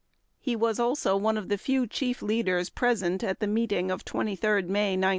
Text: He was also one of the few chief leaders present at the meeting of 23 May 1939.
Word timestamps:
He 0.39 0.55
was 0.55 0.79
also 0.79 1.15
one 1.15 1.37
of 1.37 1.47
the 1.47 1.59
few 1.59 1.85
chief 1.85 2.23
leaders 2.23 2.71
present 2.71 3.23
at 3.23 3.39
the 3.39 3.45
meeting 3.45 3.91
of 3.91 4.03
23 4.03 4.63
May 4.63 4.97
1939. 4.97 5.09